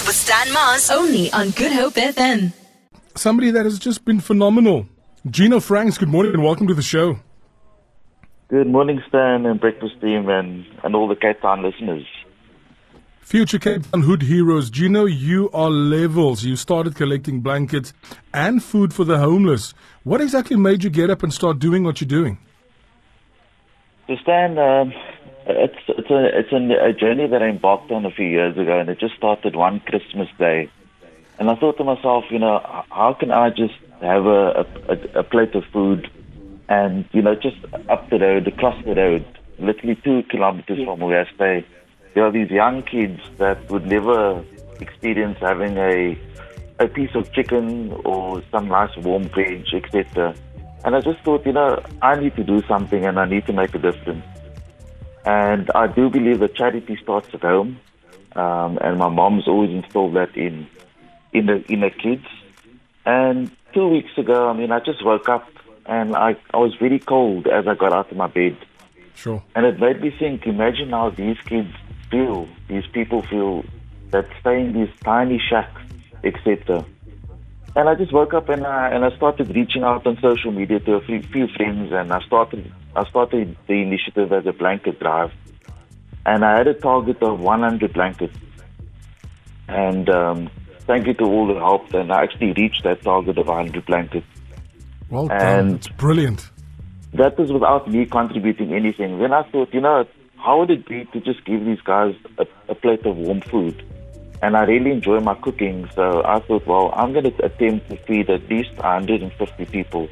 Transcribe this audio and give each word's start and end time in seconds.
Breakfast 0.00 0.06
with 0.06 0.36
Stan 0.36 0.52
Mars. 0.54 0.90
Only 0.90 1.32
on 1.32 1.50
Good 1.50 1.72
Hope 1.72 1.94
FM. 1.94 2.52
Somebody 3.16 3.50
that 3.50 3.64
has 3.64 3.78
just 3.78 4.04
been 4.04 4.20
phenomenal. 4.20 4.86
Gino 5.28 5.60
Franks, 5.60 5.98
good 5.98 6.08
morning 6.08 6.32
and 6.32 6.42
welcome 6.42 6.66
to 6.68 6.74
the 6.74 6.82
show. 6.82 7.18
Good 8.48 8.66
morning, 8.66 9.02
Stan 9.08 9.44
and 9.44 9.60
Breakfast 9.60 10.00
team 10.00 10.28
and, 10.28 10.64
and 10.82 10.94
all 10.94 11.06
the 11.06 11.16
Cape 11.16 11.42
Town 11.42 11.62
listeners. 11.62 12.06
Future 13.20 13.58
Cape 13.58 13.90
Town 13.90 14.02
Hood 14.02 14.22
Heroes. 14.22 14.70
Gino, 14.70 15.04
you 15.04 15.50
are 15.52 15.70
levels. 15.70 16.44
You 16.44 16.56
started 16.56 16.94
collecting 16.94 17.40
blankets 17.40 17.92
and 18.32 18.62
food 18.62 18.94
for 18.94 19.04
the 19.04 19.18
homeless. 19.18 19.74
What 20.04 20.22
exactly 20.22 20.56
made 20.56 20.82
you 20.82 20.88
get 20.90 21.10
up 21.10 21.22
and 21.22 21.32
start 21.32 21.58
doing 21.58 21.84
what 21.84 22.00
you're 22.00 22.08
doing? 22.08 22.38
So, 24.06 24.16
Stan, 24.22 24.58
um, 24.58 24.92
it's 25.46 25.78
it's 25.88 26.10
a 26.10 26.38
it's 26.38 26.52
a, 26.52 26.88
a 26.88 26.92
journey 26.92 27.26
that 27.26 27.42
I 27.42 27.48
embarked 27.48 27.90
on 27.90 28.04
a 28.06 28.10
few 28.10 28.26
years 28.26 28.56
ago, 28.56 28.78
and 28.78 28.88
it 28.88 28.98
just 28.98 29.16
started 29.16 29.56
one 29.56 29.80
Christmas 29.80 30.28
day. 30.38 30.70
And 31.38 31.50
I 31.50 31.54
thought 31.56 31.78
to 31.78 31.84
myself, 31.84 32.24
you 32.30 32.38
know, 32.38 32.60
how 32.90 33.16
can 33.18 33.30
I 33.30 33.48
just 33.48 33.74
have 34.02 34.26
a, 34.26 34.66
a, 34.88 35.20
a 35.20 35.22
plate 35.22 35.54
of 35.54 35.64
food 35.72 36.10
and, 36.68 37.04
you 37.12 37.22
know, 37.22 37.34
just 37.34 37.56
up 37.88 38.08
the 38.10 38.18
road, 38.18 38.46
across 38.46 38.82
the 38.84 38.94
road, 38.94 39.24
literally 39.58 39.96
two 39.96 40.22
kilometers 40.30 40.84
from 40.84 41.00
where 41.00 41.22
I 41.26 41.34
stay, 41.34 41.66
there 42.14 42.24
are 42.24 42.30
these 42.30 42.50
young 42.50 42.82
kids 42.82 43.20
that 43.38 43.70
would 43.70 43.86
never 43.86 44.44
experience 44.80 45.38
having 45.40 45.76
a 45.76 46.18
a 46.78 46.88
piece 46.88 47.14
of 47.14 47.30
chicken 47.32 47.92
or 48.04 48.42
some 48.50 48.68
nice 48.68 48.96
warm 48.98 49.24
veg, 49.30 49.66
etc. 49.74 50.34
And 50.84 50.96
I 50.96 51.00
just 51.02 51.20
thought, 51.20 51.44
you 51.44 51.52
know, 51.52 51.82
I 52.00 52.18
need 52.18 52.36
to 52.36 52.44
do 52.44 52.62
something 52.62 53.04
and 53.04 53.18
I 53.18 53.26
need 53.26 53.46
to 53.46 53.52
make 53.52 53.74
a 53.74 53.78
difference. 53.78 54.24
And 55.24 55.70
I 55.74 55.86
do 55.86 56.08
believe 56.08 56.40
that 56.40 56.54
charity 56.54 56.98
starts 57.02 57.28
at 57.34 57.42
home. 57.42 57.78
Um, 58.36 58.78
and 58.80 58.98
my 58.98 59.08
mom's 59.08 59.48
always 59.48 59.70
instilled 59.70 60.14
that 60.14 60.36
in 60.36 60.68
in 61.32 61.46
the 61.46 61.64
in 61.70 61.80
the 61.80 61.90
kids. 61.90 62.26
And 63.04 63.50
two 63.74 63.88
weeks 63.88 64.16
ago, 64.16 64.48
I 64.48 64.52
mean, 64.52 64.72
I 64.72 64.80
just 64.80 65.04
woke 65.04 65.28
up 65.28 65.48
and 65.86 66.14
I 66.16 66.36
I 66.54 66.58
was 66.58 66.80
really 66.80 67.00
cold 67.00 67.46
as 67.46 67.66
I 67.66 67.74
got 67.74 67.92
out 67.92 68.10
of 68.10 68.16
my 68.16 68.28
bed. 68.28 68.56
Sure. 69.14 69.42
And 69.54 69.66
it 69.66 69.78
made 69.80 70.00
me 70.00 70.14
think. 70.18 70.46
Imagine 70.46 70.90
how 70.90 71.10
these 71.10 71.36
kids 71.44 71.74
feel. 72.10 72.48
These 72.68 72.86
people 72.92 73.22
feel 73.22 73.64
that 74.10 74.26
stay 74.40 74.60
in 74.60 74.72
these 74.72 74.90
tiny 75.04 75.38
shacks, 75.38 75.82
etc. 76.24 76.84
And 77.76 77.88
I 77.88 77.94
just 77.94 78.12
woke 78.12 78.34
up 78.34 78.48
and 78.48 78.66
I, 78.66 78.88
and 78.88 79.04
I 79.04 79.14
started 79.16 79.54
reaching 79.54 79.84
out 79.84 80.06
on 80.06 80.18
social 80.20 80.50
media 80.50 80.80
to 80.80 80.94
a 80.94 81.00
few, 81.02 81.22
few 81.22 81.46
friends, 81.48 81.92
and 81.92 82.12
I 82.12 82.20
started 82.22 82.72
I 82.96 83.08
started 83.08 83.56
the 83.66 83.74
initiative 83.74 84.32
as 84.32 84.46
a 84.46 84.52
blanket 84.52 84.98
drive, 85.00 85.32
and 86.26 86.44
I 86.44 86.58
had 86.58 86.66
a 86.66 86.74
target 86.74 87.22
of 87.22 87.40
100 87.40 87.92
blankets. 87.92 88.36
And 89.68 90.08
um, 90.10 90.50
thank 90.86 91.06
you 91.06 91.14
to 91.14 91.24
all 91.24 91.46
the 91.46 91.54
help, 91.54 91.92
and 91.94 92.12
I 92.12 92.22
actually 92.22 92.52
reached 92.52 92.82
that 92.84 93.02
target 93.02 93.38
of 93.38 93.46
100 93.46 93.86
blankets. 93.86 94.26
Well 95.08 95.28
done. 95.28 95.40
And- 95.40 95.74
It's 95.76 95.88
brilliant. 95.88 96.50
That 97.14 97.36
was 97.38 97.52
without 97.52 97.90
me 97.90 98.06
contributing 98.06 98.72
anything. 98.72 99.18
Then 99.18 99.32
I 99.32 99.42
thought, 99.50 99.74
you 99.74 99.80
know, 99.80 100.04
how 100.36 100.60
would 100.60 100.70
it 100.70 100.86
be 100.86 101.04
to 101.12 101.20
just 101.20 101.44
give 101.44 101.64
these 101.64 101.80
guys 101.80 102.14
a, 102.38 102.46
a 102.68 102.74
plate 102.74 103.04
of 103.04 103.16
warm 103.16 103.40
food? 103.40 103.84
And 104.42 104.56
I 104.56 104.62
really 104.62 104.90
enjoy 104.92 105.18
my 105.20 105.34
cooking, 105.34 105.88
so 105.94 106.22
I 106.24 106.38
thought, 106.40 106.66
well, 106.66 106.92
I'm 106.94 107.12
going 107.12 107.24
to 107.24 107.44
attempt 107.44 107.90
to 107.90 107.96
feed 108.06 108.30
at 108.30 108.48
least 108.48 108.72
150 108.76 109.64
people. 109.66 110.08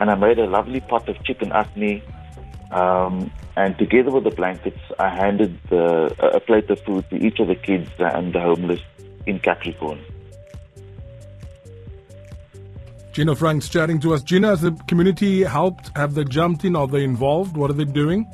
And 0.00 0.10
I 0.10 0.14
made 0.16 0.38
a 0.38 0.46
lovely 0.46 0.80
pot 0.80 1.08
of 1.08 1.22
chicken 1.24 1.50
akhni, 1.50 2.02
um, 2.72 3.30
and 3.56 3.76
together 3.78 4.10
with 4.10 4.24
the 4.24 4.30
blankets, 4.30 4.80
I 4.98 5.08
handed 5.10 5.58
the, 5.68 6.14
a 6.18 6.36
a 6.38 6.40
plate 6.40 6.70
of 6.70 6.80
food 6.80 7.04
to 7.10 7.16
each 7.16 7.38
of 7.38 7.48
the 7.48 7.54
kids 7.54 7.90
and 7.98 8.32
the 8.32 8.40
homeless 8.40 8.80
in 9.26 9.38
Capricorn. 9.40 10.00
Gino 13.12 13.34
Franks 13.34 13.68
chatting 13.68 13.98
to 14.00 14.14
us. 14.14 14.22
Gino, 14.22 14.48
has 14.48 14.60
the 14.60 14.72
community 14.86 15.42
helped? 15.42 15.90
Have 15.96 16.14
they 16.14 16.24
jumped 16.24 16.64
in? 16.64 16.76
Are 16.76 16.86
they 16.86 17.04
involved? 17.04 17.56
What 17.56 17.70
are 17.70 17.74
they 17.74 17.84
doing? 17.84 18.26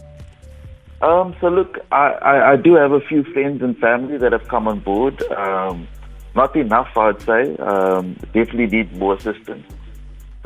Um, 1.00 1.34
so 1.41 1.48
look, 1.48 1.78
I, 1.92 2.12
I, 2.22 2.52
I 2.52 2.56
do 2.56 2.74
have 2.74 2.92
a 2.92 3.00
few 3.00 3.24
friends 3.24 3.62
and 3.62 3.76
family 3.78 4.18
that 4.18 4.32
have 4.32 4.48
come 4.48 4.68
on 4.68 4.80
board. 4.80 5.22
Um, 5.32 5.88
not 6.34 6.54
enough, 6.54 6.96
I'd 6.96 7.20
say. 7.22 7.56
Um, 7.56 8.14
definitely 8.34 8.66
need 8.66 8.96
more 8.96 9.14
assistance. 9.14 9.66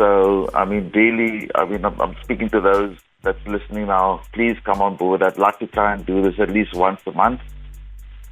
So, 0.00 0.48
I 0.54 0.64
mean, 0.64 0.88
daily, 0.92 1.50
I 1.54 1.66
mean, 1.66 1.84
I'm, 1.84 2.00
I'm 2.00 2.16
speaking 2.22 2.48
to 2.50 2.60
those 2.62 2.96
that's 3.20 3.46
listening 3.46 3.88
now. 3.88 4.22
Please 4.32 4.56
come 4.64 4.80
on 4.80 4.96
board. 4.96 5.22
I'd 5.22 5.36
like 5.36 5.58
to 5.58 5.66
try 5.66 5.92
and 5.92 6.06
do 6.06 6.22
this 6.22 6.40
at 6.40 6.48
least 6.48 6.74
once 6.74 7.02
a 7.06 7.12
month. 7.12 7.42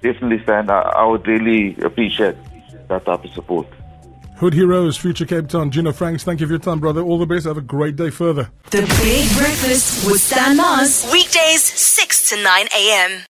Definitely, 0.04 0.44
Stan. 0.44 0.70
I, 0.70 0.82
I 0.82 1.06
would 1.06 1.26
really 1.26 1.76
appreciate 1.82 2.36
that 2.90 3.06
type 3.06 3.26
of 3.26 3.32
support. 3.32 3.66
Hood 4.36 4.54
Heroes, 4.54 4.98
Future 4.98 5.26
Cape 5.26 5.48
Town, 5.48 5.72
Gino 5.72 5.92
Franks, 5.92 6.24
thank 6.24 6.42
you 6.42 6.46
for 6.46 6.54
your 6.54 6.60
time, 6.60 6.80
brother. 6.80 7.02
All 7.02 7.18
the 7.18 7.26
best. 7.26 7.48
Have 7.48 7.58
a 7.58 7.62
great 7.62 7.96
day 7.96 8.12
further. 8.12 8.52
The 8.70 8.82
Big 9.02 9.36
Breakfast 9.36 10.06
with 10.06 10.22
Stan 10.22 10.56
Mars. 10.56 11.10
Weekdays, 11.12 11.64
6 11.64 12.30
to 12.30 12.44
9 12.44 12.68
a.m. 12.68 13.24